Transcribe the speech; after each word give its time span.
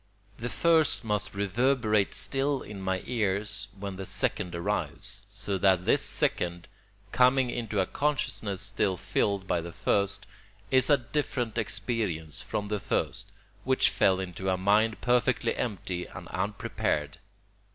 The 0.39 0.49
first 0.49 1.03
must 1.03 1.35
reverberate 1.35 2.15
still 2.15 2.63
in 2.63 2.81
my 2.81 3.03
ears 3.05 3.67
when 3.77 3.97
the 3.97 4.07
second 4.07 4.55
arrives, 4.55 5.27
so 5.29 5.59
that 5.59 5.85
this 5.85 6.01
second, 6.03 6.67
coming 7.11 7.51
into 7.51 7.79
a 7.79 7.85
consciousness 7.85 8.61
still 8.63 8.97
filled 8.97 9.45
by 9.45 9.61
the 9.61 9.71
first, 9.71 10.25
is 10.71 10.89
a 10.89 10.97
different 10.97 11.55
experience 11.59 12.41
from 12.41 12.67
the 12.69 12.79
first, 12.79 13.31
which 13.63 13.91
fell 13.91 14.19
into 14.19 14.49
a 14.49 14.57
mind 14.57 15.01
perfectly 15.01 15.55
empty 15.55 16.05
and 16.07 16.27
unprepared. 16.29 17.19